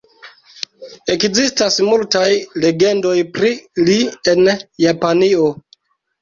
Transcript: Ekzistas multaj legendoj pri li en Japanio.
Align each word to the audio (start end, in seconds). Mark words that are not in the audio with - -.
Ekzistas 1.15 1.77
multaj 1.87 2.23
legendoj 2.63 3.13
pri 3.37 3.53
li 3.91 3.99
en 4.35 4.51
Japanio. 4.87 5.47